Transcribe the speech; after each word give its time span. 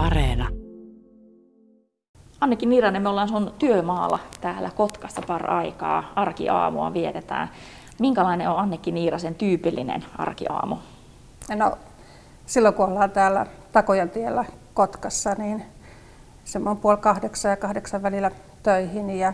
Areena. 0.00 0.48
Anniki 2.40 2.66
Niiranen, 2.66 3.02
me 3.02 3.08
ollaan 3.08 3.28
sun 3.28 3.54
työmaalla 3.58 4.18
täällä 4.40 4.70
Kotkassa 4.70 5.22
par 5.26 5.50
aikaa. 5.50 6.12
Arkiaamua 6.16 6.92
vietetään. 6.92 7.50
Minkälainen 7.98 8.48
on 8.48 8.58
Anniki 8.58 8.92
Niirasen 8.92 9.34
tyypillinen 9.34 10.04
arkiaamu? 10.18 10.76
No, 11.56 11.78
silloin 12.46 12.74
kun 12.74 12.86
ollaan 12.86 13.10
täällä 13.10 13.46
Takojan 13.72 14.10
tiellä 14.10 14.44
Kotkassa, 14.74 15.34
niin 15.38 15.62
on 16.66 16.76
puoli 16.76 16.96
kahdeksan 16.96 17.50
ja 17.50 17.56
kahdeksan 17.56 18.02
välillä 18.02 18.30
töihin 18.62 19.10
ja, 19.10 19.32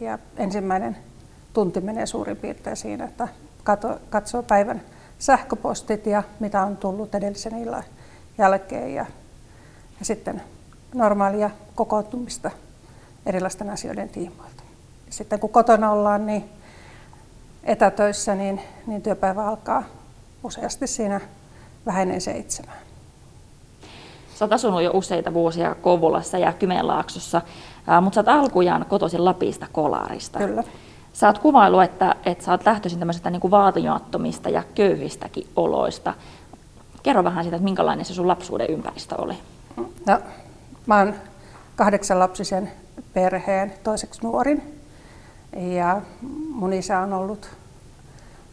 ja 0.00 0.18
ensimmäinen 0.36 0.96
tunti 1.52 1.80
menee 1.80 2.06
suurin 2.06 2.36
piirtein 2.36 2.76
siinä, 2.76 3.04
että 3.04 3.28
kato, 3.64 3.98
katsoo 4.10 4.42
päivän 4.42 4.82
sähköpostit 5.18 6.06
ja 6.06 6.22
mitä 6.40 6.62
on 6.62 6.76
tullut 6.76 7.14
edellisen 7.14 7.58
illan 7.58 7.84
jälkeen 8.38 8.94
ja, 8.94 9.06
ja 9.98 10.04
sitten 10.04 10.42
normaalia 10.94 11.50
kokoontumista 11.74 12.50
erilaisten 13.26 13.70
asioiden 13.70 14.08
tiimoilta. 14.08 14.62
Sitten 15.10 15.40
kun 15.40 15.50
kotona 15.50 15.90
ollaan 15.90 16.26
niin 16.26 16.44
etätöissä, 17.64 18.34
niin, 18.34 18.60
niin 18.86 19.02
työpäivä 19.02 19.46
alkaa 19.46 19.82
useasti 20.42 20.86
siinä 20.86 21.20
vähän 21.86 22.02
ennen 22.02 22.20
seitsemään. 22.20 22.78
Sä 24.34 24.44
oot 24.44 24.52
asunut 24.52 24.82
jo 24.82 24.90
useita 24.94 25.34
vuosia 25.34 25.74
Kouvolassa 25.74 26.38
ja 26.38 26.52
Kymenlaaksossa, 26.52 27.42
mutta 28.00 28.14
sä 28.14 28.20
oot 28.20 28.28
alkujaan 28.28 28.86
kotoisin 28.88 29.24
Lapista 29.24 29.66
Kolarista. 29.72 30.38
Kyllä. 30.38 30.62
Sä 31.12 31.26
oot 31.26 31.38
kuvailu, 31.38 31.80
että, 31.80 32.14
että 32.26 32.44
sä 32.44 32.50
oot 32.50 32.66
lähtöisin 32.66 32.98
tämmöisestä 32.98 33.30
niin 33.30 33.50
vaatimattomista 33.50 34.48
ja 34.48 34.62
köyhistäkin 34.74 35.46
oloista. 35.56 36.14
Kerro 37.02 37.24
vähän 37.24 37.44
siitä, 37.44 37.56
että 37.56 37.64
minkälainen 37.64 38.04
se 38.04 38.14
sun 38.14 38.28
lapsuuden 38.28 38.70
ympäristö 38.70 39.14
oli. 39.18 39.34
No, 40.08 40.20
mä 40.86 40.98
oon 40.98 41.14
kahdeksan 41.76 42.18
lapsisen 42.18 42.70
perheen 43.14 43.74
toiseksi 43.82 44.20
nuorin. 44.22 44.80
Ja 45.56 46.02
mun 46.50 46.72
isä 46.72 46.98
on 46.98 47.12
ollut 47.12 47.50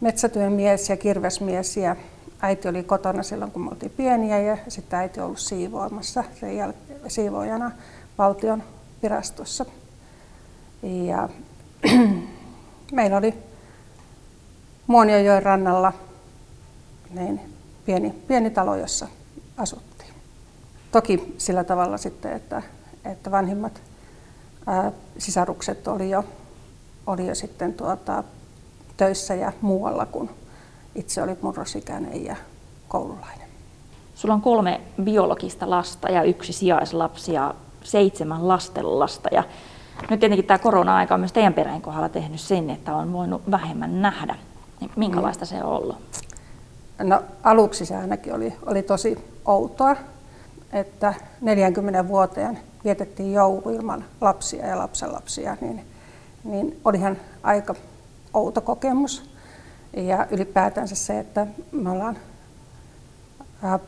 metsätyömies 0.00 0.88
ja 0.88 0.96
kirvesmies 0.96 1.76
ja 1.76 1.96
äiti 2.40 2.68
oli 2.68 2.82
kotona 2.82 3.22
silloin, 3.22 3.50
kun 3.50 3.62
me 3.62 3.70
oltiin 3.70 3.92
pieniä 3.96 4.38
ja 4.38 4.58
sitten 4.68 4.98
äiti 4.98 5.20
ollut 5.20 5.38
siivoamassa 5.38 6.24
sen 6.40 6.50
jäl- 6.58 7.08
siivoojana 7.08 7.70
valtion 8.18 8.62
virastossa. 9.02 9.64
Ja 10.82 11.28
meillä 12.92 13.16
oli 13.16 13.34
Muonionjoen 14.86 15.42
rannalla 15.42 15.92
niin 17.10 17.40
pieni, 17.86 18.10
pieni 18.10 18.50
talo, 18.50 18.76
jossa 18.76 19.08
asuttiin. 19.56 20.15
Toki 20.92 21.34
sillä 21.38 21.64
tavalla 21.64 21.96
sitten, 21.96 22.32
että, 22.32 22.62
että 23.04 23.30
vanhimmat 23.30 23.82
ää, 24.66 24.92
sisarukset 25.18 25.88
oli 25.88 26.10
jo, 26.10 26.24
oli 27.06 27.26
jo 27.26 27.34
sitten 27.34 27.74
tuota, 27.74 28.24
töissä 28.96 29.34
ja 29.34 29.52
muualla, 29.60 30.06
kun 30.06 30.30
itse 30.94 31.22
oli 31.22 31.36
murrosikäinen 31.42 32.24
ja 32.24 32.36
koululainen. 32.88 33.48
Sulla 34.14 34.34
on 34.34 34.42
kolme 34.42 34.80
biologista 35.02 35.70
lasta 35.70 36.08
ja 36.08 36.22
yksi 36.22 36.52
sijaislapsi 36.52 37.32
ja 37.32 37.54
seitsemän 37.82 38.48
lastenlasta. 38.48 39.28
Ja 39.32 39.44
nyt 40.10 40.20
tietenkin 40.20 40.46
tämä 40.46 40.58
korona-aika 40.58 41.14
on 41.14 41.20
myös 41.20 41.32
teidän 41.32 41.54
perheen 41.54 41.82
kohdalla 41.82 42.08
tehnyt 42.08 42.40
sen, 42.40 42.70
että 42.70 42.94
on 42.94 43.12
voinut 43.12 43.50
vähemmän 43.50 44.02
nähdä. 44.02 44.36
Niin 44.80 44.90
minkälaista 44.96 45.44
mm. 45.44 45.48
se 45.48 45.64
on 45.64 45.72
ollut? 45.72 45.96
No 46.98 47.22
aluksi 47.42 47.86
se 47.86 47.96
ainakin 47.96 48.34
oli, 48.34 48.54
oli 48.66 48.82
tosi 48.82 49.18
outoa, 49.44 49.96
että 50.72 51.14
40 51.40 52.08
vuoteen 52.08 52.58
vietettiin 52.84 53.32
joulu 53.32 53.70
ilman 53.70 54.04
lapsia 54.20 54.66
ja 54.66 54.78
lapsenlapsia, 54.78 55.56
niin, 55.60 55.84
niin 56.44 56.80
olihan 56.84 57.16
aika 57.42 57.74
outo 58.34 58.60
kokemus. 58.60 59.30
Ja 59.96 60.26
ylipäätänsä 60.30 60.94
se, 60.94 61.18
että 61.18 61.46
me 61.72 61.90
ollaan 61.90 62.18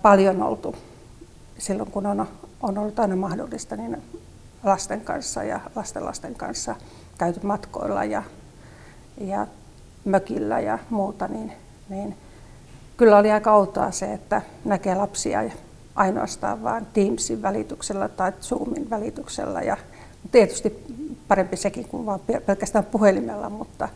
paljon 0.02 0.42
oltu 0.42 0.76
silloin, 1.58 1.90
kun 1.90 2.06
on, 2.06 2.26
on 2.62 2.78
ollut 2.78 2.98
aina 2.98 3.16
mahdollista, 3.16 3.76
niin 3.76 4.02
lasten 4.64 5.00
kanssa 5.00 5.44
ja 5.44 5.60
lastenlasten 5.76 6.34
kanssa 6.34 6.74
käyty 7.18 7.40
matkoilla 7.42 8.04
ja, 8.04 8.22
ja 9.20 9.46
mökillä 10.04 10.60
ja 10.60 10.78
muuta, 10.90 11.28
niin, 11.28 11.52
niin 11.88 12.16
kyllä 12.96 13.16
oli 13.16 13.30
aika 13.30 13.52
outoa 13.52 13.90
se, 13.90 14.12
että 14.12 14.42
näkee 14.64 14.94
lapsia 14.94 15.42
ainoastaan 15.98 16.62
vain 16.62 16.86
Teamsin 16.92 17.42
välityksellä 17.42 18.08
tai 18.08 18.32
Zoomin 18.40 18.90
välityksellä. 18.90 19.62
Ja 19.62 19.76
tietysti 20.32 20.84
parempi 21.28 21.56
sekin 21.56 21.88
kuin 21.88 22.06
vain 22.06 22.20
pelkästään 22.46 22.84
puhelimella, 22.84 23.50
mutta 23.50 23.88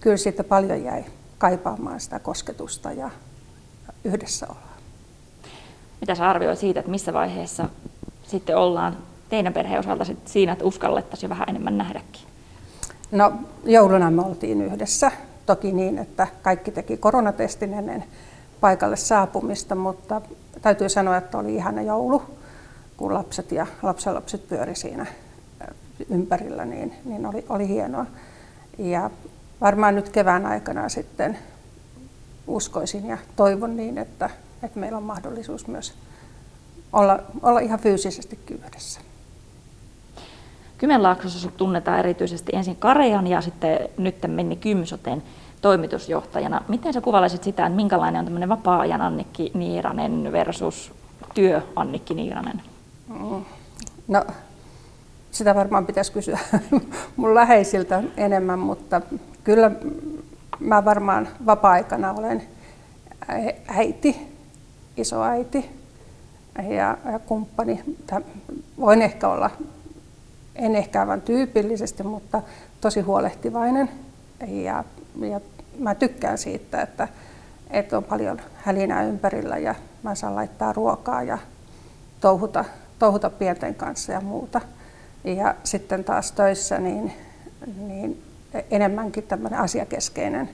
kyllä 0.00 0.16
siitä 0.16 0.44
paljon 0.44 0.84
jäi 0.84 1.04
kaipaamaan 1.38 2.00
sitä 2.00 2.18
kosketusta 2.18 2.92
ja 2.92 3.10
yhdessä 4.04 4.46
ollaan. 4.46 4.78
Mitä 6.00 6.14
sä 6.14 6.30
arvioit 6.30 6.58
siitä, 6.58 6.80
että 6.80 6.90
missä 6.90 7.12
vaiheessa 7.12 7.68
sitten 8.22 8.56
ollaan 8.56 8.96
teidän 9.28 9.52
perheen 9.52 9.80
osalta 9.80 10.04
siinä, 10.24 10.52
että 10.52 10.64
uskallettaisiin 10.64 11.30
vähän 11.30 11.48
enemmän 11.48 11.78
nähdäkin? 11.78 12.22
No 13.10 13.32
jouluna 13.64 14.10
me 14.10 14.22
oltiin 14.22 14.62
yhdessä. 14.62 15.12
Toki 15.46 15.72
niin, 15.72 15.98
että 15.98 16.26
kaikki 16.42 16.70
teki 16.70 16.96
koronatestin 16.96 17.74
ennen 17.74 18.04
paikalle 18.60 18.96
saapumista, 18.96 19.74
mutta 19.74 20.20
täytyy 20.62 20.88
sanoa, 20.88 21.16
että 21.16 21.38
oli 21.38 21.54
ihana 21.54 21.82
joulu, 21.82 22.22
kun 22.96 23.14
lapset 23.14 23.52
ja 23.52 23.66
lapsenlapset 23.82 24.48
pyöri 24.48 24.74
siinä 24.74 25.06
ympärillä, 26.10 26.64
niin, 26.64 26.94
niin 27.04 27.26
oli, 27.26 27.44
oli 27.48 27.68
hienoa. 27.68 28.06
Ja 28.78 29.10
varmaan 29.60 29.94
nyt 29.94 30.08
kevään 30.08 30.46
aikana 30.46 30.88
sitten 30.88 31.38
uskoisin 32.46 33.06
ja 33.06 33.18
toivon 33.36 33.76
niin, 33.76 33.98
että, 33.98 34.30
että 34.62 34.80
meillä 34.80 34.98
on 34.98 35.04
mahdollisuus 35.04 35.66
myös 35.66 35.94
olla, 36.92 37.18
olla 37.42 37.60
ihan 37.60 37.78
fyysisesti 37.78 38.38
yhdessä. 38.50 39.00
Kymenlaaksossa 40.78 41.50
tunnetaan 41.56 41.98
erityisesti 41.98 42.52
ensin 42.54 42.76
Karejan 42.76 43.26
ja 43.26 43.40
sitten 43.40 43.78
nyt 43.98 44.16
meni 44.26 44.56
Kymsoten 44.56 45.22
toimitusjohtajana. 45.60 46.62
Miten 46.68 46.92
sä 46.92 47.00
kuvailisit 47.00 47.44
sitä, 47.44 47.66
että 47.66 47.76
minkälainen 47.76 48.18
on 48.18 48.24
tämmöinen 48.24 48.48
vapaa-ajan 48.48 49.00
Annikki 49.00 49.50
Niiranen 49.54 50.32
versus 50.32 50.92
työ 51.34 51.62
Annikki 51.76 52.14
Niiranen? 52.14 52.62
Mm. 53.08 53.44
No, 54.08 54.24
sitä 55.30 55.54
varmaan 55.54 55.86
pitäisi 55.86 56.12
kysyä 56.12 56.38
mun 57.16 57.34
läheisiltä 57.34 58.02
enemmän, 58.16 58.58
mutta 58.58 59.00
kyllä 59.44 59.70
mä 60.60 60.84
varmaan 60.84 61.28
vapaa-aikana 61.46 62.12
olen 62.12 62.42
äiti, 63.68 64.16
isoäiti 64.96 65.70
ja, 66.56 66.98
ja 67.12 67.18
kumppani. 67.18 67.84
Voin 68.80 69.02
ehkä 69.02 69.28
olla, 69.28 69.50
en 70.56 70.76
ehkä 70.76 71.00
aivan 71.00 71.20
tyypillisesti, 71.20 72.02
mutta 72.02 72.42
tosi 72.80 73.00
huolehtivainen 73.00 73.90
ja 74.46 74.84
ja 75.20 75.40
mä 75.78 75.94
tykkään 75.94 76.38
siitä, 76.38 76.82
että, 76.82 77.08
että 77.70 77.96
on 77.96 78.04
paljon 78.04 78.40
hälinää 78.54 79.04
ympärillä 79.04 79.58
ja 79.58 79.74
mä 80.02 80.14
saan 80.14 80.34
laittaa 80.34 80.72
ruokaa 80.72 81.22
ja 81.22 81.38
touhuta, 82.20 82.64
touhuta 82.98 83.30
pienten 83.30 83.74
kanssa 83.74 84.12
ja 84.12 84.20
muuta. 84.20 84.60
Ja 85.24 85.54
sitten 85.64 86.04
taas 86.04 86.32
töissä 86.32 86.78
niin, 86.78 87.12
niin 87.76 88.22
enemmänkin 88.70 89.24
tämmöinen 89.24 89.60
asiakeskeinen 89.60 90.50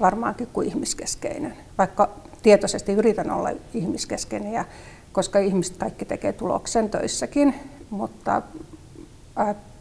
varmaankin 0.00 0.48
kuin 0.52 0.68
ihmiskeskeinen, 0.68 1.56
vaikka 1.78 2.10
tietoisesti 2.42 2.92
yritän 2.92 3.30
olla 3.30 3.50
ihmiskeskeinen, 3.74 4.52
ja, 4.52 4.64
koska 5.12 5.38
ihmiset 5.38 5.76
kaikki 5.76 6.04
tekee 6.04 6.32
tuloksen 6.32 6.90
töissäkin, 6.90 7.54
mutta 7.90 8.42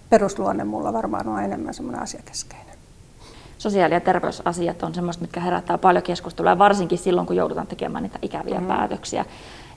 perusluonne 0.09 0.63
mulla 0.63 0.93
varmaan 0.93 1.27
on 1.27 1.43
enemmän 1.43 1.73
semmoinen 1.73 2.01
asiakeskeinen 2.01 2.70
sosiaali- 3.61 3.93
ja 3.93 3.99
terveysasiat 3.99 4.83
on 4.83 4.95
semmoista, 4.95 5.21
mitkä 5.21 5.39
herättää 5.39 5.77
paljon 5.77 6.03
keskustelua, 6.03 6.57
varsinkin 6.57 6.97
silloin, 6.97 7.27
kun 7.27 7.35
joudutaan 7.35 7.67
tekemään 7.67 8.03
niitä 8.03 8.19
ikäviä 8.21 8.59
mm. 8.59 8.67
päätöksiä. 8.67 9.25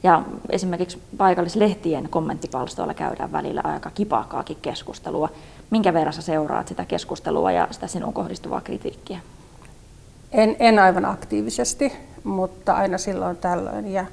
Ja 0.02 0.22
esimerkiksi 0.50 1.02
paikallislehtien 1.18 2.08
kommenttipalstoilla 2.08 2.94
käydään 2.94 3.32
välillä 3.32 3.60
aika 3.64 3.90
kipaakaakin 3.90 4.56
keskustelua. 4.62 5.28
Minkä 5.70 5.94
verran 5.94 6.12
sä 6.12 6.22
seuraat 6.22 6.68
sitä 6.68 6.84
keskustelua 6.84 7.52
ja 7.52 7.68
sitä 7.70 7.86
sinun 7.86 8.12
kohdistuvaa 8.12 8.60
kritiikkiä? 8.60 9.20
En, 10.32 10.56
en 10.58 10.78
aivan 10.78 11.04
aktiivisesti, 11.04 11.92
mutta 12.24 12.72
aina 12.72 12.98
silloin 12.98 13.36
tällöin. 13.36 13.92
Ja, 13.92 14.06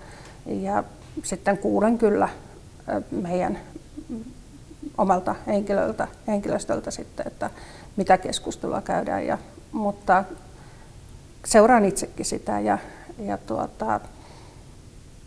ja 0.46 0.84
sitten 1.24 1.58
kuulen 1.58 1.98
kyllä 1.98 2.30
meidän 3.12 3.60
omalta 4.98 5.36
henkilöltä, 5.48 6.08
henkilöstöltä 6.28 6.92
sitten, 6.92 7.28
että 7.28 7.50
mitä 7.96 8.18
keskustelua 8.18 8.82
käydään 8.82 9.26
ja 9.26 9.38
mutta 9.72 10.24
seuraan 11.46 11.86
itsekin 11.86 12.26
sitä 12.26 12.60
ja, 12.60 12.78
ja 13.20 13.38
tuota, 13.38 14.00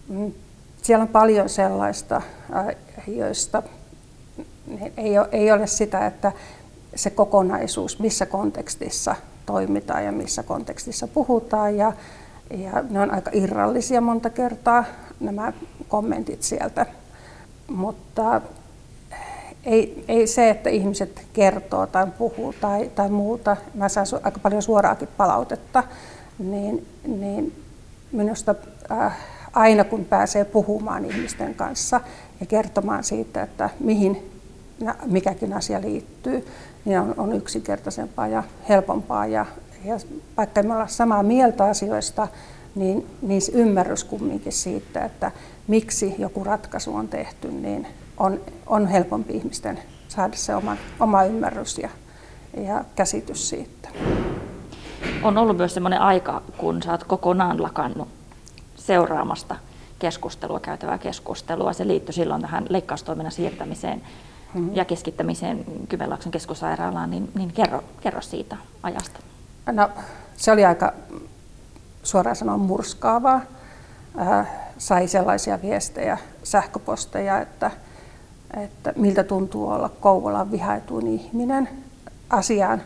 mm, 0.09 0.33
siellä 0.83 1.03
on 1.03 1.09
paljon 1.09 1.49
sellaista, 1.49 2.23
joista 3.07 3.63
niin 4.67 4.93
ei 4.97 5.19
ole, 5.19 5.29
ei 5.33 5.53
ole 5.53 5.67
sitä, 5.67 6.07
että 6.07 6.33
se 6.97 7.11
kokonaisuus, 7.11 7.99
missä 7.99 8.27
kontekstissa 8.27 9.17
toimitaan 9.47 10.05
ja 10.05 10.13
missä 10.13 10.43
kontekstissa 10.43 11.09
puhutaan. 11.09 11.77
Ja, 11.77 11.93
ja 12.51 12.85
ne 12.91 13.01
on 13.01 13.11
aika 13.11 13.31
irrallisia 13.35 14.01
monta 14.01 14.31
kertaa, 14.31 14.85
nämä 15.21 15.53
kommentit 15.89 16.43
sieltä. 16.43 16.87
Mutta 17.71 18.41
ei, 19.67 20.05
ei 20.09 20.27
se, 20.27 20.51
että 20.51 20.71
ihmiset 20.71 21.27
kertoo 21.33 21.87
tai 21.87 22.07
puhuu 22.19 22.55
tai, 22.61 22.91
tai 22.95 23.09
muuta, 23.11 23.57
mä 23.75 23.89
saan 23.89 24.07
aika 24.23 24.39
paljon 24.39 24.63
suoraakin 24.63 25.09
palautetta, 25.17 25.83
niin, 26.39 26.87
niin 27.07 27.53
minusta 28.13 28.55
äh, 28.91 29.17
aina 29.53 29.85
kun 29.85 30.05
pääsee 30.05 30.45
puhumaan 30.45 31.05
ihmisten 31.05 31.55
kanssa 31.55 32.01
ja 32.41 32.47
kertomaan 32.47 33.05
siitä, 33.05 33.43
että 33.43 33.71
mihin 33.81 34.31
mikäkin 35.07 35.53
asia 35.53 35.81
liittyy, 35.81 36.47
niin 36.85 37.01
on, 37.01 37.15
on 37.17 37.33
yksinkertaisempaa 37.33 38.29
ja 38.29 38.43
helpompaa. 38.69 39.27
Ja, 39.27 39.47
ja 39.85 39.99
vaikka 40.37 40.63
me 40.63 40.75
olla 40.75 40.87
samaa 40.87 41.23
mieltä 41.23 41.65
asioista, 41.65 42.29
niin, 42.75 43.07
niin 43.23 43.43
ymmärrys 43.53 44.05
kumminkin 44.05 44.53
siitä, 44.53 45.05
että 45.05 45.31
miksi 45.67 46.15
joku 46.19 46.45
ratkaisu 46.45 46.95
on 46.95 47.09
tehty, 47.09 47.51
niin 47.51 47.87
on, 48.17 48.41
on 48.67 48.87
helpompi 48.87 49.33
ihmisten 49.37 49.79
saada 50.09 50.37
se 50.37 50.55
oma, 50.55 50.77
oma 51.01 51.25
ymmärrys 51.25 51.79
ja, 51.79 51.89
ja 52.57 52.85
käsitys 52.97 53.49
siitä. 53.49 53.89
On 55.23 55.39
ollut 55.39 55.57
myös 55.57 55.75
sellainen 55.75 56.01
aika, 56.01 56.43
kun 56.57 56.83
sä 56.83 56.91
oot 56.91 57.05
kokonaan 57.05 57.63
lakannut 57.63 58.09
seuraamasta 58.77 59.57
keskustelua, 59.99 60.61
käytävää 60.61 60.99
keskustelua. 60.99 61.73
Se 61.73 61.87
liittyi 61.87 62.13
silloin 62.13 62.43
tähän 62.43 62.67
leikkaustoiminnan 62.69 63.33
siirtämiseen 63.33 64.03
mm-hmm. 64.55 64.75
ja 64.75 64.85
keskittämiseen 64.85 65.65
Kymenlaakson 65.89 66.33
keskussairaalaan, 66.33 67.11
niin, 67.11 67.31
niin 67.35 67.53
kerro, 67.53 67.85
kerro 68.01 68.21
siitä 68.21 68.57
ajasta. 68.83 69.21
No, 69.73 69.91
se 70.37 70.53
oli 70.53 70.65
aika 70.65 70.93
suoraan 72.03 72.37
sanoen 72.37 72.61
murskaavaa. 72.61 73.41
Äh, 74.21 74.47
sai 74.79 75.09
sellaisia 75.09 75.63
viestejä, 75.63 76.19
sähköposteja, 76.43 77.41
että, 77.41 77.71
että 78.57 78.93
miltä 78.97 79.25
tuntuu 79.25 79.69
olla 79.69 79.89
Kouvolan 80.01 80.51
vihaituin 80.51 81.07
ihminen 81.07 81.69
asiaan, 82.31 82.83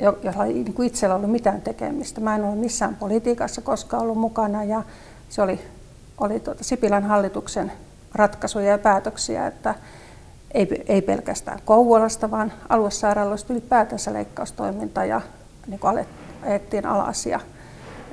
jolla 0.00 0.44
ei 0.44 0.52
niin 0.52 0.82
itsellä 0.82 1.14
ollut 1.14 1.30
mitään 1.30 1.62
tekemistä. 1.62 2.20
Mä 2.20 2.34
en 2.34 2.44
ole 2.44 2.54
missään 2.54 2.96
politiikassa 2.96 3.60
koskaan 3.60 4.02
ollut 4.02 4.18
mukana 4.18 4.64
ja 4.64 4.82
se 5.28 5.42
oli, 5.42 5.60
oli 6.18 6.40
tuota 6.40 6.64
Sipilän 6.64 7.04
hallituksen 7.04 7.72
ratkaisuja 8.14 8.70
ja 8.70 8.78
päätöksiä, 8.78 9.46
että 9.46 9.74
ei, 10.54 10.84
ei 10.86 11.02
pelkästään 11.02 11.58
Kouvolasta, 11.64 12.30
vaan 12.30 12.52
aluesairaaloista 12.68 13.52
ylipäätänsä 13.52 14.12
leikkaustoiminta 14.12 15.04
ja 15.04 15.20
niin 15.66 15.80
alettiin 15.82 16.86
alas. 16.86 17.26
Ja, 17.26 17.40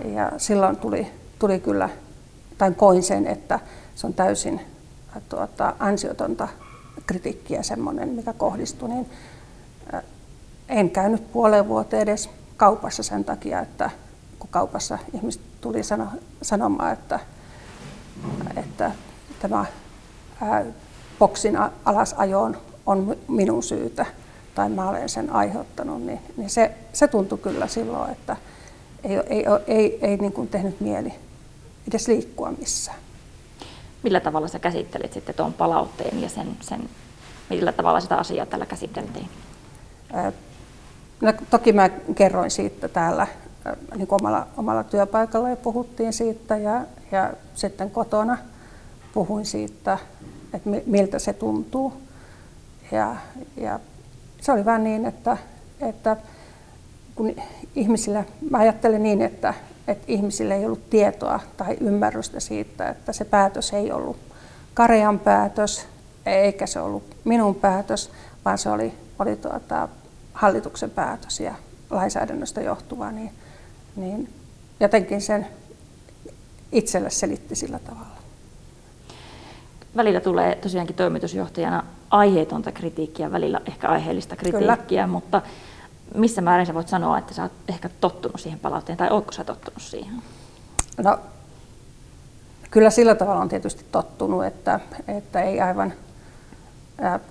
ja 0.05 0.31
silloin 0.37 0.77
tuli, 0.77 1.07
tuli 1.39 1.59
kyllä, 1.59 1.89
tai 2.57 2.71
koin 2.71 3.03
sen, 3.03 3.27
että 3.27 3.59
se 3.95 4.07
on 4.07 4.13
täysin 4.13 4.61
tuota, 5.29 5.73
ansiotonta 5.79 6.47
kritiikkiä 7.09 7.63
semmoinen, 7.63 8.09
mikä 8.09 8.33
kohdistui, 8.33 8.89
niin 8.89 9.09
en 10.69 10.89
käynyt 10.89 11.31
puoleen 11.31 11.67
vuoteen 11.67 12.01
edes 12.01 12.29
kaupassa 12.57 13.03
sen 13.03 13.23
takia, 13.23 13.59
että 13.59 13.89
kun 14.39 14.49
kaupassa 14.51 14.99
ihmiset 15.13 15.41
tuli 15.61 15.83
sano, 15.83 16.07
sanomaan, 16.41 16.93
että, 16.93 17.19
että 18.55 18.91
tämä 19.39 19.65
ää, 20.41 20.65
boksin 21.19 21.57
alasajoon 21.85 22.57
on 22.85 23.17
minun 23.27 23.63
syytä 23.63 24.05
tai 24.55 24.69
mä 24.69 24.89
olen 24.89 25.09
sen 25.09 25.29
aiheuttanut, 25.29 26.01
niin, 26.03 26.19
niin 26.37 26.49
se, 26.49 26.71
se 26.93 27.07
tuntui 27.07 27.37
kyllä 27.37 27.67
silloin, 27.67 28.11
että 28.11 28.35
ei, 29.03 29.15
ei, 29.15 29.23
ei, 29.27 29.45
ei, 29.67 29.99
ei 30.01 30.17
niin 30.17 30.33
kuin 30.33 30.47
tehnyt 30.47 30.81
mieli 30.81 31.13
edes 31.87 32.07
liikkua 32.07 32.51
missään. 32.51 32.97
Millä 34.03 34.19
tavalla 34.19 34.47
sä 34.47 34.59
käsittelit 34.59 35.13
sitten 35.13 35.35
tuon 35.35 35.53
palautteen 35.53 36.21
ja 36.21 36.29
sen, 36.29 36.47
sen, 36.61 36.89
millä 37.49 37.71
tavalla 37.71 37.99
sitä 37.99 38.15
asiaa 38.15 38.45
tällä 38.45 38.65
käsiteltiin? 38.65 39.29
No, 41.21 41.33
toki 41.49 41.73
mä 41.73 41.89
kerroin 42.15 42.51
siitä 42.51 42.87
täällä 42.87 43.27
niin 43.95 44.07
omalla, 44.11 44.47
omalla 44.57 44.83
työpaikalla 44.83 45.49
ja 45.49 45.55
puhuttiin 45.55 46.13
siitä 46.13 46.57
ja, 46.57 46.81
ja 47.11 47.33
sitten 47.55 47.91
kotona 47.91 48.37
puhuin 49.13 49.45
siitä 49.45 49.97
että 50.53 50.69
miltä 50.85 51.19
se 51.19 51.33
tuntuu. 51.33 51.93
Ja, 52.91 53.15
ja 53.57 53.79
se 54.41 54.51
oli 54.51 54.65
vain 54.65 54.83
niin, 54.83 55.05
että, 55.05 55.37
että 55.81 56.17
kun 57.15 57.35
ihmisillä, 57.75 58.23
mä 58.49 58.57
ajattelen 58.57 59.03
niin, 59.03 59.21
että, 59.21 59.53
että 59.91 60.05
ihmisillä 60.07 60.55
ei 60.55 60.65
ollut 60.65 60.89
tietoa 60.89 61.39
tai 61.57 61.77
ymmärrystä 61.81 62.39
siitä, 62.39 62.89
että 62.89 63.13
se 63.13 63.25
päätös 63.25 63.73
ei 63.73 63.91
ollut 63.91 64.17
Karean 64.73 65.19
päätös, 65.19 65.85
eikä 66.25 66.65
se 66.65 66.79
ollut 66.79 67.15
minun 67.23 67.55
päätös, 67.55 68.11
vaan 68.45 68.57
se 68.57 68.69
oli, 68.69 68.93
oli 69.19 69.35
tuota, 69.35 69.87
hallituksen 70.33 70.89
päätös 70.89 71.39
ja 71.39 71.53
lainsäädännöstä 71.89 72.61
johtuva, 72.61 73.11
niin, 73.11 73.31
niin 73.95 74.33
jotenkin 74.79 75.21
sen 75.21 75.47
itselle 76.71 77.09
selitti 77.09 77.55
sillä 77.55 77.79
tavalla 77.79 78.19
välillä 79.95 80.19
tulee 80.19 80.55
tosiaankin 80.55 80.95
toimitusjohtajana 80.95 81.83
aiheetonta 82.09 82.71
kritiikkiä, 82.71 83.31
välillä 83.31 83.61
ehkä 83.65 83.87
aiheellista 83.87 84.35
kritiikkiä, 84.35 85.03
Kyllä. 85.03 85.07
mutta 85.07 85.41
missä 86.13 86.41
määrin 86.41 86.65
sä 86.65 86.73
voit 86.73 86.87
sanoa, 86.87 87.17
että 87.17 87.33
sä 87.33 87.43
oot 87.43 87.51
ehkä 87.67 87.89
tottunut 88.01 88.41
siihen 88.41 88.59
palautteen, 88.59 88.97
tai 88.97 89.09
ootko 89.09 89.31
sä 89.31 89.43
tottunut 89.43 89.81
siihen? 89.81 90.21
No, 90.97 91.19
kyllä 92.71 92.89
sillä 92.89 93.15
tavalla 93.15 93.41
on 93.41 93.49
tietysti 93.49 93.85
tottunut, 93.91 94.45
että, 94.45 94.79
että 95.07 95.41
ei 95.41 95.61
aivan 95.61 95.93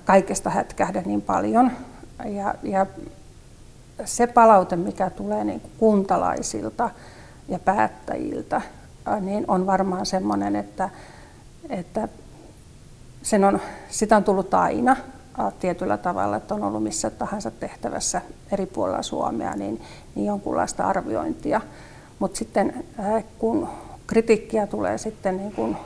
kaikesta 0.04 0.50
hätkähdä 0.50 1.02
niin 1.06 1.22
paljon. 1.22 1.70
Ja, 2.24 2.54
ja 2.62 2.86
se 4.04 4.26
palaute, 4.26 4.76
mikä 4.76 5.10
tulee 5.10 5.44
niin 5.44 5.62
kuntalaisilta 5.78 6.90
ja 7.48 7.58
päättäjiltä, 7.58 8.62
niin 9.20 9.44
on 9.48 9.66
varmaan 9.66 10.06
sellainen, 10.06 10.56
että, 10.56 10.90
että 11.70 12.08
sen 13.22 13.44
on, 13.44 13.60
sitä 13.88 14.16
on 14.16 14.24
tullut 14.24 14.54
aina 14.54 14.96
tietyllä 15.58 15.96
tavalla, 15.96 16.36
että 16.36 16.54
on 16.54 16.62
ollut 16.62 16.82
missä 16.82 17.10
tahansa 17.10 17.50
tehtävässä 17.50 18.22
eri 18.52 18.66
puolilla 18.66 19.02
Suomea, 19.02 19.56
niin, 19.56 19.82
niin 20.14 20.26
jonkunlaista 20.26 20.84
arviointia. 20.84 21.60
Mutta 22.18 22.38
sitten 22.38 22.84
kun 23.38 23.68
kritiikkiä 24.06 24.66
tulee 24.66 24.98
sitten 24.98 25.36
niin 25.36 25.52
kun 25.52 25.76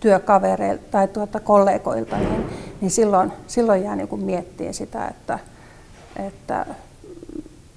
työkavereilta 0.00 0.84
tai 0.90 1.08
tuota 1.08 1.40
kollegoilta, 1.40 2.16
niin, 2.16 2.46
niin 2.80 2.90
silloin, 2.90 3.32
silloin 3.46 3.82
jää 3.82 3.96
niin 3.96 4.24
miettimään 4.24 4.74
sitä, 4.74 5.08
että, 5.08 5.38
että 6.16 6.66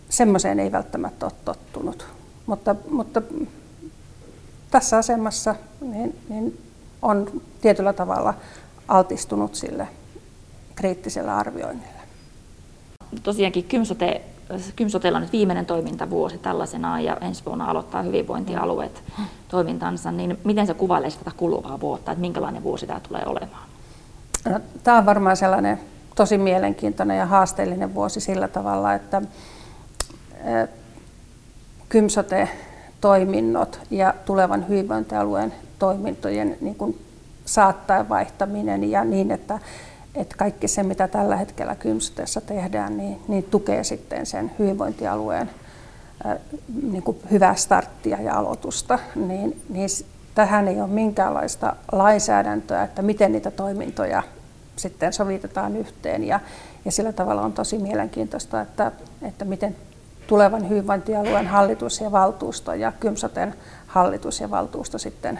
semmoiseen 0.10 0.60
ei 0.60 0.72
välttämättä 0.72 1.25
ole 1.25 1.34
tottunut. 1.46 2.08
Mutta, 2.46 2.75
mutta 2.91 3.22
tässä 4.72 4.98
asemassa 4.98 5.56
niin, 5.82 6.20
niin 6.29 6.60
on 7.01 7.41
tietyllä 7.62 7.94
tavalla 7.94 8.34
altistunut 8.88 9.56
sille 9.56 9.88
kriittiselle 10.78 11.32
arvioinnille. 11.32 12.02
Tosiaankin 13.24 13.64
Kymsote, 13.64 14.22
Kymsotella 14.76 15.18
on 15.18 15.22
nyt 15.22 15.32
viimeinen 15.32 15.66
toimintavuosi 15.66 16.38
tällaisena 16.38 17.02
ja 17.02 17.18
ensi 17.22 17.46
vuonna 17.46 17.66
aloittaa 17.66 18.02
hyvinvointialueet 18.02 19.04
toimintansa, 19.48 20.12
niin 20.12 20.38
miten 20.44 20.68
se 20.68 20.74
kuvailee 20.74 21.12
tätä 21.12 21.32
kuluvaa 21.38 21.80
vuotta, 21.80 22.12
että 22.12 22.22
minkälainen 22.22 22.64
vuosi 22.64 22.88
tämä 22.88 23.00
tulee 23.00 23.24
olemaan? 23.26 23.68
No, 24.50 24.60
tämä 24.84 24.98
on 24.98 25.06
varmaan 25.06 25.38
sellainen 25.38 25.80
tosi 26.16 26.38
mielenkiintoinen 26.38 27.18
ja 27.18 27.26
haasteellinen 27.26 27.94
vuosi 27.94 28.20
sillä 28.20 28.48
tavalla, 28.48 28.94
että 28.94 29.22
Kymsote-toiminnot 31.90 33.80
ja 33.92 34.14
tulevan 34.26 34.68
hyvinvointialueen 34.68 35.54
toimintojen 35.80 36.58
niin 36.62 36.76
kuin 36.76 37.06
saattaa 37.46 38.10
vaihtaminen 38.10 38.92
ja 38.92 39.04
niin, 39.04 39.32
että, 39.32 39.60
että 40.18 40.36
kaikki 40.38 40.68
se, 40.68 40.84
mitä 40.84 41.08
tällä 41.08 41.36
hetkellä 41.36 41.76
Kymstössä 41.76 42.42
tehdään, 42.42 42.98
niin, 42.98 43.22
niin 43.28 43.44
tukee 43.44 43.84
sitten 43.84 44.26
sen 44.26 44.52
hyvinvointialueen 44.60 45.50
niin 46.84 47.04
kuin 47.04 47.18
hyvää 47.32 47.56
starttia 47.56 48.22
ja 48.22 48.34
aloitusta, 48.34 49.00
niin, 49.16 49.62
niin 49.70 49.90
tähän 50.36 50.68
ei 50.68 50.82
ole 50.82 50.90
minkäänlaista 50.90 51.76
lainsäädäntöä, 51.92 52.84
että 52.84 53.02
miten 53.02 53.32
niitä 53.32 53.52
toimintoja 53.52 54.24
sitten 54.76 55.14
sovitetaan 55.14 55.76
yhteen. 55.76 56.24
Ja, 56.24 56.40
ja 56.86 56.92
sillä 56.92 57.14
tavalla 57.14 57.42
on 57.42 57.54
tosi 57.54 57.78
mielenkiintoista, 57.78 58.62
että, 58.62 58.92
että 59.22 59.46
miten 59.46 59.76
tulevan 60.28 60.70
hyvinvointialueen 60.70 61.48
hallitus 61.48 62.02
ja 62.02 62.12
valtuusto 62.12 62.74
ja 62.74 62.92
Kymsoten 63.00 63.56
hallitus 63.88 64.40
ja 64.40 64.50
valtuusto 64.50 64.98
sitten 64.98 65.40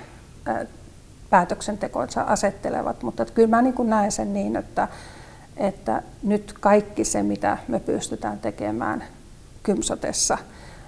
päätöksentekonsa 1.30 2.22
asettelevat. 2.22 3.04
Mutta 3.04 3.24
että 3.24 3.34
kyllä 3.34 3.48
mä 3.48 3.62
niin 3.62 3.74
kuin 3.74 3.90
näen 3.90 4.12
sen 4.12 4.34
niin, 4.34 4.56
että, 4.56 4.88
että 5.58 6.02
nyt 6.24 6.54
kaikki 6.60 7.04
se, 7.04 7.24
mitä 7.24 7.58
me 7.68 7.80
pystytään 7.80 8.40
tekemään 8.40 9.04
Kymsotessa, 9.64 10.38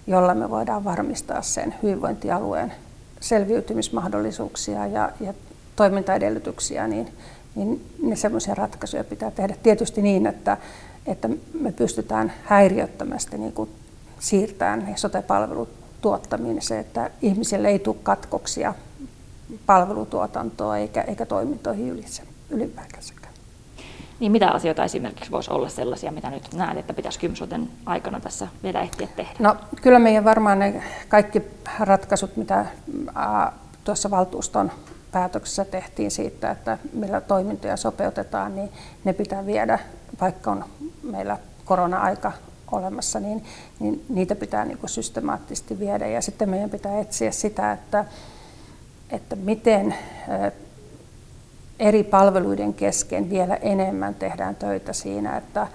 jolla 0.08 0.36
me 0.36 0.50
voidaan 0.50 0.84
varmistaa 0.84 1.42
sen 1.42 1.76
hyvinvointialueen 1.84 2.74
selviytymismahdollisuuksia 3.20 4.88
ja, 4.88 5.12
ja 5.20 5.34
toimintaedellytyksiä, 5.76 6.88
niin, 6.88 7.08
niin 7.56 7.86
ne 8.04 8.16
semmoisia 8.16 8.56
ratkaisuja 8.56 9.04
pitää 9.04 9.32
tehdä 9.32 9.56
tietysti 9.64 10.02
niin, 10.02 10.28
että, 10.28 10.58
että 11.06 11.30
me 11.60 11.72
pystytään 11.72 12.34
häiriöttömästi 12.44 13.38
niin 13.38 13.54
kuin 13.54 13.70
siirtämään 14.20 14.94
sote-palvelut 14.96 15.70
tuottamiin 16.02 16.62
se, 16.62 16.80
että 16.80 17.12
ihmisille 17.22 17.68
ei 17.68 17.80
tule 17.80 17.96
katkoksia 18.04 18.74
palvelutuotantoa 19.66 20.78
eikä, 20.78 21.02
eikä 21.02 21.26
toimintoihin 21.26 22.06
ylipäätänsäkään. 22.50 23.34
Niin 24.20 24.32
mitä 24.32 24.50
asioita 24.50 24.84
esimerkiksi 24.84 25.32
voisi 25.32 25.52
olla 25.52 25.70
sellaisia, 25.70 26.12
mitä 26.12 26.30
nyt 26.30 26.54
näet, 26.54 26.78
että 26.78 26.94
pitäisi 26.94 27.20
Kymsoten 27.20 27.70
aikana 27.86 28.20
tässä 28.20 28.48
vielä 28.64 28.82
ehtiä 28.82 29.08
tehdä? 29.16 29.32
No 29.40 29.56
kyllä 29.82 30.00
meidän 30.00 30.24
varmaan 30.24 30.60
ne 30.60 30.84
kaikki 31.08 31.42
ratkaisut, 31.80 32.38
mitä 32.38 32.66
tuossa 33.84 34.12
valtuuston 34.12 34.72
päätöksessä 35.12 35.66
tehtiin 35.66 36.12
siitä, 36.12 36.52
että 36.52 36.78
millä 36.94 37.22
toimintoja 37.22 37.78
sopeutetaan, 37.78 38.56
niin 38.56 38.70
ne 39.04 39.14
pitää 39.14 39.46
viedä, 39.46 39.80
vaikka 40.22 40.52
on 40.52 40.66
meillä 41.04 41.38
korona-aika 41.66 42.32
olemassa, 42.72 43.20
niin, 43.20 43.46
niin 43.80 44.06
niitä 44.10 44.36
pitää 44.36 44.66
niin 44.66 44.78
kuin 44.78 44.90
systemaattisesti 44.90 45.80
viedä. 45.80 46.08
Ja 46.08 46.22
sitten 46.22 46.50
meidän 46.50 46.70
pitää 46.70 47.00
etsiä 47.00 47.32
sitä, 47.32 47.72
että, 47.72 48.06
että 49.12 49.36
miten 49.36 49.96
eri 51.80 52.04
palveluiden 52.04 52.74
kesken 52.74 53.30
vielä 53.30 53.56
enemmän 53.56 54.16
tehdään 54.16 54.56
töitä 54.56 54.94
siinä, 54.94 55.38
että, 55.38 55.68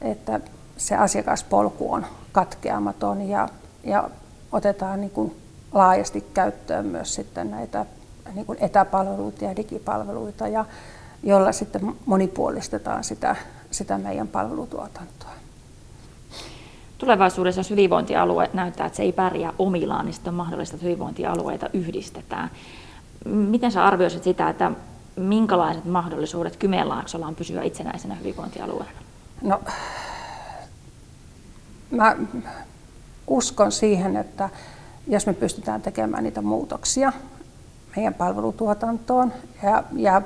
että 0.00 0.40
se 0.76 0.96
asiakaspolku 0.96 1.92
on 1.92 2.06
katkeamaton 2.32 3.28
ja, 3.28 3.48
ja 3.84 4.10
otetaan 4.52 5.00
niin 5.00 5.10
kuin 5.10 5.36
laajasti 5.72 6.24
käyttöön 6.34 6.86
myös 6.86 7.14
sitten 7.14 7.50
näitä 7.50 7.86
niin 8.34 8.46
kuin 8.46 8.58
etäpalveluita 8.60 9.44
ja 9.44 9.56
digipalveluita, 9.56 10.48
ja 10.48 10.64
jolla 11.22 11.52
sitten 11.52 11.94
monipuolistetaan 12.06 13.04
sitä, 13.04 13.36
sitä 13.70 13.98
meidän 13.98 14.28
palvelutuotantoa. 14.28 15.30
Tulevaisuudessa, 17.00 17.60
jos 17.60 17.70
hyvinvointialue 17.70 18.50
näyttää, 18.52 18.86
että 18.86 18.96
se 18.96 19.02
ei 19.02 19.12
pärjää 19.12 19.52
omillaan, 19.58 20.06
niin 20.06 20.14
sitten 20.14 20.30
on 20.30 20.34
mahdollista, 20.34 20.76
että 20.76 20.86
hyvinvointialueita 20.86 21.70
yhdistetään. 21.72 22.50
Miten 23.24 23.72
sä 23.72 23.84
arvioisit 23.84 24.22
sitä, 24.22 24.48
että 24.48 24.70
minkälaiset 25.16 25.84
mahdollisuudet 25.84 26.56
Kymenlaaksolla 26.56 27.26
on 27.26 27.34
pysyä 27.34 27.62
itsenäisenä 27.62 28.14
hyvinvointialueena? 28.14 29.00
No, 29.42 29.60
mä 31.90 32.16
uskon 33.26 33.72
siihen, 33.72 34.16
että 34.16 34.48
jos 35.06 35.26
me 35.26 35.32
pystytään 35.32 35.82
tekemään 35.82 36.24
niitä 36.24 36.42
muutoksia 36.42 37.12
meidän 37.96 38.14
palvelutuotantoon 38.14 39.32
ja, 39.62 39.84
ja 39.96 40.22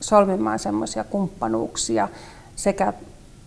solmimaan 0.00 0.58
semmoisia 0.58 1.04
kumppanuuksia 1.04 2.08
sekä 2.56 2.92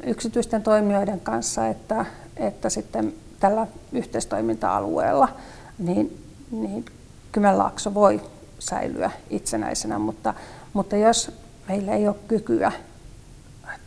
yksityisten 0.05 0.63
toimijoiden 0.63 1.19
kanssa 1.19 1.67
että, 1.67 2.05
että 2.37 2.69
sitten 2.69 3.13
tällä 3.39 3.67
yhteistoiminta-alueella, 3.91 5.29
niin, 5.77 6.23
niin 6.51 6.85
Kymenlaakso 7.31 7.93
voi 7.93 8.21
säilyä 8.59 9.11
itsenäisenä, 9.29 9.99
mutta, 9.99 10.33
mutta 10.73 10.95
jos 10.95 11.31
meillä 11.67 11.93
ei 11.93 12.07
ole 12.07 12.15
kykyä 12.27 12.71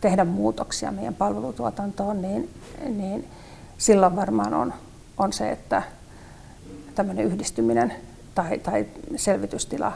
tehdä 0.01 0.25
muutoksia 0.25 0.93
meidän 0.93 1.15
palvelutuotantoon, 1.15 2.23
niin, 2.23 2.51
niin 2.89 3.29
silloin 3.79 4.17
varmaan 4.17 4.55
on, 4.55 4.75
on 5.19 5.33
se, 5.33 5.51
että 5.51 5.83
tämmöinen 6.95 7.25
yhdistyminen 7.25 7.93
tai, 8.35 8.59
tai 8.59 8.87
selvitystila 9.17 9.93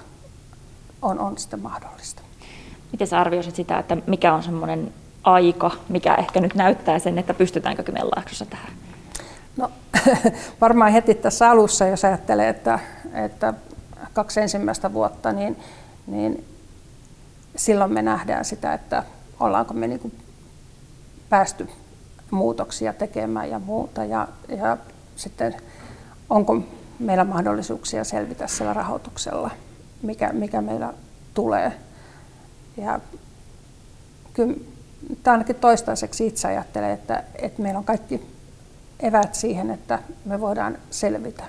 on, 1.03 1.19
on 1.19 1.39
sitten 1.39 1.61
mahdollista. 1.61 2.23
Miten 2.93 3.07
sä 3.07 3.21
arvioisit 3.21 3.55
sitä, 3.55 3.79
että 3.79 3.97
mikä 4.07 4.35
on 4.35 4.43
semmoinen 4.43 4.93
aika, 5.33 5.71
mikä 5.89 6.15
ehkä 6.15 6.41
nyt 6.41 6.55
näyttää 6.55 6.99
sen, 6.99 7.19
että 7.19 7.35
pystytäänkö 7.35 7.83
Kymenlaaksossa 7.83 8.47
tähän? 8.47 8.73
No 9.57 9.71
varmaan 10.61 10.93
heti 10.93 11.15
tässä 11.15 11.51
alussa, 11.51 11.87
jos 11.87 12.05
ajattelee, 12.05 12.49
että, 12.49 12.79
että 13.13 13.55
kaksi 14.13 14.41
ensimmäistä 14.41 14.93
vuotta, 14.93 15.33
niin, 15.33 15.57
niin 16.07 16.45
silloin 17.57 17.93
me 17.93 18.03
nähdään 18.03 18.45
sitä, 18.45 18.75
että 18.75 19.03
ollaanko 19.41 19.75
me 19.75 19.87
niin 19.87 20.19
päästy 21.29 21.69
muutoksia 22.31 22.93
tekemään 22.93 23.51
ja 23.51 23.59
muuta. 23.59 24.05
Ja, 24.05 24.29
ja 24.49 24.77
sitten 25.17 25.55
onko 26.31 26.63
meillä 26.99 27.25
mahdollisuuksia 27.25 28.05
selvitä 28.05 28.47
sillä 28.47 28.73
rahoituksella, 28.73 29.51
mikä, 30.03 30.33
mikä 30.33 30.61
meillä 30.61 30.95
tulee. 31.35 31.73
Ja 32.77 33.01
kyllä 34.35 34.55
tämä 35.23 35.35
ainakin 35.35 35.57
toistaiseksi 35.57 36.27
itse 36.27 36.49
ajattelen, 36.49 36.91
että, 36.91 37.25
että 37.35 37.63
meillä 37.63 37.79
on 37.79 37.85
kaikki 37.85 38.27
evät 39.01 39.35
siihen, 39.35 39.71
että 39.71 39.99
me 40.25 40.41
voidaan 40.41 40.79
selvitä. 40.91 41.45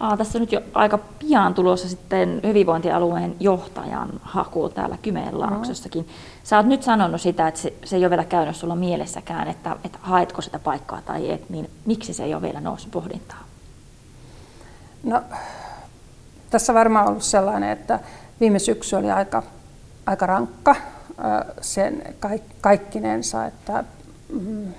Aa, 0.00 0.16
tässä 0.16 0.38
on 0.38 0.40
nyt 0.40 0.52
jo 0.52 0.60
aika 0.74 0.98
pian 0.98 1.54
tulossa 1.54 1.88
sitten 1.88 2.40
hyvinvointialueen 2.44 3.36
johtajan 3.40 4.10
haku 4.22 4.68
täällä 4.68 4.98
Kymenlaaksossakin. 5.02 6.08
Sä 6.44 6.56
oot 6.56 6.66
nyt 6.66 6.82
sanonut 6.82 7.20
sitä, 7.20 7.48
että 7.48 7.60
se, 7.60 7.72
se 7.84 7.96
ei 7.96 8.02
ole 8.02 8.10
vielä 8.10 8.24
käynyt 8.24 8.56
sulla 8.56 8.76
mielessäkään, 8.76 9.48
että, 9.48 9.76
että 9.84 9.98
haetko 10.02 10.42
sitä 10.42 10.58
paikkaa 10.58 11.02
tai 11.02 11.30
et, 11.30 11.50
niin 11.50 11.70
miksi 11.86 12.14
se 12.14 12.24
ei 12.24 12.34
ole 12.34 12.42
vielä 12.42 12.60
noussut 12.60 12.90
pohdintaan? 12.90 13.44
No, 15.02 15.22
tässä 16.50 16.74
varmaan 16.74 17.08
ollut 17.08 17.22
sellainen, 17.22 17.70
että 17.70 18.00
viime 18.40 18.58
syksy 18.58 18.96
oli 18.96 19.10
aika, 19.10 19.42
aika 20.06 20.26
rankka 20.26 20.76
sen 21.60 22.02
kaikkinensa, 22.60 23.46
että, 23.46 23.84
mm, 24.40 24.74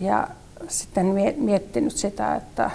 ja 0.00 0.28
sitten 0.68 1.06
miettinyt 1.38 1.96
sitä, 1.96 2.34
että, 2.34 2.70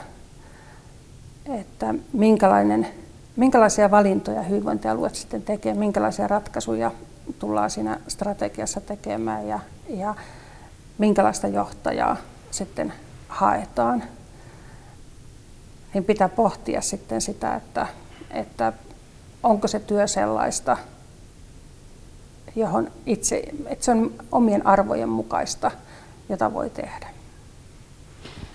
että 1.59 1.93
minkälainen, 2.13 2.87
minkälaisia 3.35 3.91
valintoja 3.91 4.41
hyvinvointialueet 4.41 5.15
sitten 5.15 5.41
tekee, 5.41 5.73
minkälaisia 5.73 6.27
ratkaisuja 6.27 6.91
tullaan 7.39 7.69
siinä 7.69 7.99
strategiassa 8.07 8.81
tekemään 8.81 9.47
ja, 9.47 9.59
ja 9.89 10.15
minkälaista 10.97 11.47
johtajaa 11.47 12.17
sitten 12.51 12.93
haetaan. 13.27 14.03
Niin 15.93 16.03
pitää 16.03 16.29
pohtia 16.29 16.81
sitten 16.81 17.21
sitä, 17.21 17.55
että, 17.55 17.87
että 18.31 18.73
onko 19.43 19.67
se 19.67 19.79
työ 19.79 20.07
sellaista, 20.07 20.77
johon 22.55 22.91
itse, 23.05 23.43
että 23.65 23.85
se 23.85 23.91
on 23.91 24.13
omien 24.31 24.67
arvojen 24.67 25.09
mukaista, 25.09 25.71
jota 26.29 26.53
voi 26.53 26.69
tehdä. 26.69 27.07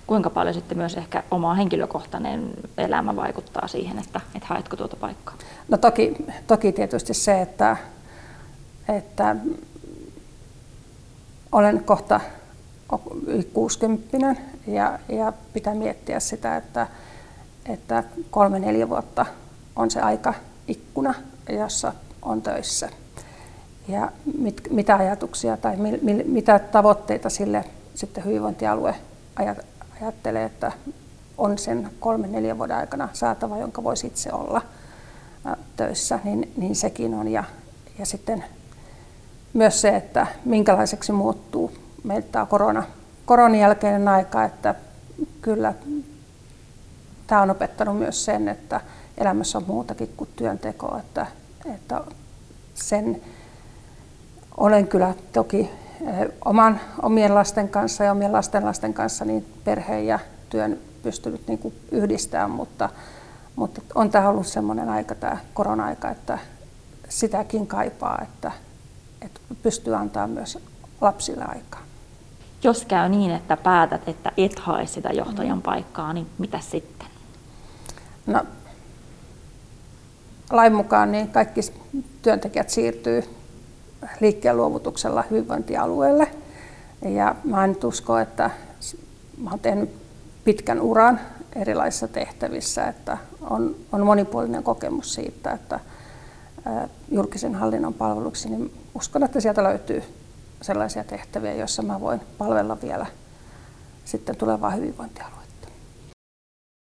Kuinka 0.07 0.29
paljon 0.29 0.53
sitten 0.53 0.77
myös 0.77 0.97
ehkä 0.97 1.23
oma 1.31 1.53
henkilökohtainen 1.53 2.49
elämä 2.77 3.15
vaikuttaa 3.15 3.67
siihen, 3.67 3.99
että, 3.99 4.21
että 4.35 4.47
haetko 4.47 4.75
tuota 4.75 4.95
paikkaa? 4.95 5.35
No 5.69 5.77
toki, 5.77 6.15
toki 6.47 6.71
tietysti 6.71 7.13
se, 7.13 7.41
että, 7.41 7.77
että 8.87 9.35
olen 11.51 11.83
kohta 11.83 12.19
60 13.53 14.35
ja, 14.67 14.99
ja 15.09 15.33
pitää 15.53 15.75
miettiä 15.75 16.19
sitä, 16.19 16.57
että, 16.57 16.87
että 17.65 18.03
kolme 18.31 18.59
neljä 18.59 18.89
vuotta 18.89 19.25
on 19.75 19.91
se 19.91 20.01
aika 20.01 20.33
ikkuna, 20.67 21.13
jossa 21.49 21.93
on 22.21 22.41
töissä. 22.41 22.89
Ja 23.89 24.11
mit, 24.37 24.61
mitä 24.69 24.95
ajatuksia 24.95 25.57
tai 25.57 25.77
mi, 25.77 25.99
mi, 26.01 26.23
mitä 26.23 26.59
tavoitteita 26.59 27.29
sille 27.29 27.65
sitten 27.95 28.25
hyvinvointialue 28.25 28.95
ajattelee, 30.01 30.45
että 30.45 30.71
on 31.37 31.57
sen 31.57 31.89
kolmen 31.99 32.31
neljän 32.31 32.57
vuoden 32.57 32.77
aikana 32.77 33.09
saatava, 33.13 33.57
jonka 33.57 33.83
voisi 33.83 34.07
itse 34.07 34.33
olla 34.33 34.61
töissä, 35.75 36.19
niin, 36.23 36.51
niin 36.57 36.75
sekin 36.75 37.13
on. 37.13 37.27
Ja, 37.27 37.43
ja 37.99 38.05
sitten 38.05 38.43
myös 39.53 39.81
se, 39.81 39.95
että 39.95 40.27
minkälaiseksi 40.45 41.11
muuttuu 41.11 41.71
meiltä 42.03 42.27
tämä 42.31 42.45
korona, 42.45 42.83
koronan 43.25 43.59
jälkeinen 43.59 44.07
aika, 44.07 44.43
että 44.43 44.75
kyllä 45.41 45.73
tämä 47.27 47.41
on 47.41 47.49
opettanut 47.49 47.97
myös 47.97 48.25
sen, 48.25 48.47
että 48.47 48.81
elämässä 49.17 49.57
on 49.57 49.63
muutakin 49.67 50.13
kuin 50.17 50.29
työnteko, 50.35 50.97
että, 50.97 51.27
että 51.75 52.01
sen 52.73 53.21
olen 54.59 54.87
kyllä 54.87 55.13
toki 55.33 55.59
eh, 56.07 56.27
oman, 56.45 56.79
omien 57.01 57.35
lasten 57.35 57.69
kanssa 57.69 58.03
ja 58.03 58.11
omien 58.11 58.33
lasten 58.33 58.65
lasten 58.65 58.93
kanssa 58.93 59.25
niin 59.25 59.45
perheen 59.63 60.07
ja 60.07 60.19
työn 60.49 60.79
pystynyt 61.03 61.47
niin 61.47 61.59
kuin 61.59 61.73
yhdistämään, 61.91 62.51
mutta, 62.51 62.89
Mutta 63.55 63.81
on 63.95 64.09
tämä 64.09 64.29
ollut 64.29 64.47
sellainen 64.47 64.89
aika, 64.89 65.15
tämä 65.15 65.37
korona-aika, 65.53 66.09
että 66.09 66.39
sitäkin 67.09 67.67
kaipaa, 67.67 68.19
että, 68.21 68.51
että 69.21 69.39
pystyy 69.63 69.95
antaa 69.95 70.27
myös 70.27 70.57
lapsille 71.01 71.45
aikaa. 71.47 71.81
Jos 72.63 72.85
käy 72.85 73.09
niin, 73.09 73.31
että 73.31 73.57
päätät, 73.57 74.07
että 74.07 74.31
et 74.37 74.59
hae 74.59 74.85
sitä 74.85 75.09
johtajan 75.09 75.61
paikkaa, 75.61 76.13
niin 76.13 76.27
mitä 76.37 76.59
sitten? 76.59 77.07
No, 78.27 78.45
lain 80.51 80.73
mukaan 80.73 81.11
niin 81.11 81.27
kaikki 81.27 81.61
työntekijät 82.21 82.69
siirtyy 82.69 83.38
liikkeen 84.19 84.57
luovutuksella 84.57 85.23
hyvinvointialueelle. 85.31 86.27
Ja 87.01 87.35
mä 87.43 87.63
en 87.63 87.77
usko, 87.83 88.17
että 88.17 88.49
mä 89.37 89.49
oon 89.49 89.59
tehnyt 89.59 89.89
pitkän 90.43 90.81
uran 90.81 91.19
erilaisissa 91.55 92.07
tehtävissä, 92.07 92.87
että 92.87 93.17
on, 93.41 93.75
on 93.91 94.05
monipuolinen 94.05 94.63
kokemus 94.63 95.13
siitä, 95.13 95.51
että 95.51 95.79
julkisen 97.11 97.55
hallinnon 97.55 97.93
palveluksi, 97.93 98.49
niin 98.49 98.73
uskon, 98.95 99.23
että 99.23 99.39
sieltä 99.39 99.63
löytyy 99.63 100.03
sellaisia 100.61 101.03
tehtäviä, 101.03 101.53
joissa 101.53 101.81
mä 101.81 102.01
voin 102.01 102.21
palvella 102.37 102.77
vielä 102.81 103.05
sitten 104.05 104.35
tulevaa 104.35 104.69
hyvinvointialuetta. 104.69 105.38